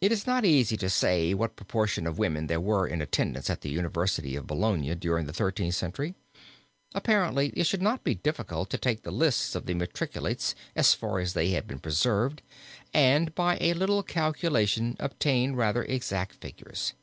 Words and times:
It 0.00 0.12
is 0.12 0.26
not 0.26 0.46
easy 0.46 0.78
to 0.78 0.88
say 0.88 1.34
what 1.34 1.56
proportion 1.56 2.06
of 2.06 2.16
women 2.16 2.46
there 2.46 2.58
were 2.58 2.86
in 2.86 3.02
attendance 3.02 3.50
at 3.50 3.60
the 3.60 3.68
university 3.68 4.34
of 4.34 4.46
Bologna 4.46 4.94
during 4.94 5.26
the 5.26 5.32
Thirteenth 5.34 5.74
Century. 5.74 6.14
Apparently 6.94 7.48
it 7.50 7.64
should 7.66 7.82
not 7.82 8.02
be 8.02 8.14
difficult 8.14 8.70
to 8.70 8.78
take 8.78 9.02
the 9.02 9.10
lists 9.10 9.54
of 9.54 9.66
the 9.66 9.74
matriculates 9.74 10.54
as 10.74 10.94
far 10.94 11.18
as 11.18 11.34
they 11.34 11.50
have 11.50 11.66
been 11.66 11.80
preserved 11.80 12.40
and 12.94 13.34
by 13.34 13.58
a 13.60 13.74
little 13.74 14.02
calculation 14.02 14.96
obtain 14.98 15.52
rather 15.52 15.82
exact 15.84 16.36
figures. 16.36 16.94